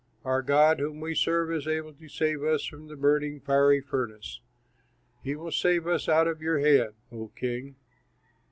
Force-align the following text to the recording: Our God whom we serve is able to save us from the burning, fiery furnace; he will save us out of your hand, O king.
Our 0.25 0.41
God 0.41 0.79
whom 0.79 0.99
we 0.99 1.13
serve 1.13 1.51
is 1.51 1.67
able 1.67 1.93
to 1.93 2.09
save 2.09 2.41
us 2.41 2.65
from 2.65 2.87
the 2.87 2.95
burning, 2.95 3.39
fiery 3.39 3.81
furnace; 3.81 4.41
he 5.21 5.35
will 5.35 5.51
save 5.51 5.85
us 5.85 6.09
out 6.09 6.27
of 6.27 6.41
your 6.41 6.57
hand, 6.57 6.95
O 7.11 7.27
king. 7.27 7.75